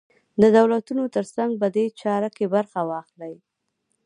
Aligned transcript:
د 0.41 0.43
دولتونو 0.57 1.03
تر 1.15 1.25
څنګ 1.35 1.51
په 1.61 1.67
دې 1.75 1.85
چاره 2.01 2.29
کې 2.35 2.45
برخه 2.55 2.79
واخلي. 2.89 3.35